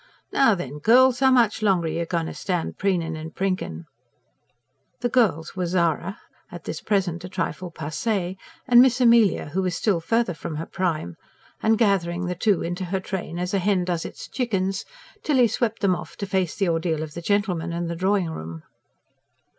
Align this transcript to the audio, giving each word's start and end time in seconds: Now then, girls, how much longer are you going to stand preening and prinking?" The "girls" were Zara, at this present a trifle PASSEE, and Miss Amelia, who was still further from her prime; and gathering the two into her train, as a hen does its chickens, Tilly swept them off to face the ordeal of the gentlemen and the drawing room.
Now 0.33 0.55
then, 0.55 0.79
girls, 0.79 1.19
how 1.19 1.29
much 1.29 1.61
longer 1.61 1.85
are 1.85 1.91
you 1.91 2.05
going 2.07 2.25
to 2.25 2.33
stand 2.33 2.79
preening 2.79 3.15
and 3.15 3.35
prinking?" 3.35 3.85
The 5.01 5.09
"girls" 5.09 5.55
were 5.55 5.67
Zara, 5.67 6.19
at 6.51 6.63
this 6.63 6.81
present 6.81 7.23
a 7.23 7.29
trifle 7.29 7.69
PASSEE, 7.69 8.35
and 8.67 8.81
Miss 8.81 8.99
Amelia, 8.99 9.49
who 9.49 9.61
was 9.61 9.75
still 9.75 9.99
further 9.99 10.33
from 10.33 10.55
her 10.55 10.65
prime; 10.65 11.17
and 11.61 11.77
gathering 11.77 12.25
the 12.25 12.33
two 12.33 12.63
into 12.63 12.85
her 12.85 12.99
train, 12.99 13.37
as 13.37 13.53
a 13.53 13.59
hen 13.59 13.83
does 13.85 14.03
its 14.03 14.27
chickens, 14.27 14.85
Tilly 15.21 15.47
swept 15.47 15.81
them 15.81 15.93
off 15.95 16.17
to 16.17 16.25
face 16.25 16.55
the 16.55 16.67
ordeal 16.69 17.03
of 17.03 17.13
the 17.13 17.21
gentlemen 17.21 17.71
and 17.71 17.87
the 17.87 17.95
drawing 17.95 18.31
room. 18.31 18.63